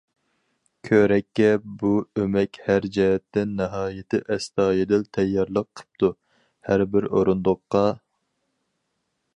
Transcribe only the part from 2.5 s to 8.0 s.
ھەر جەھەتتىن ناھايىتى ئەستايىدىل تەييارلىق قىپتۇ، ھەر بىر ئورۇندۇققا?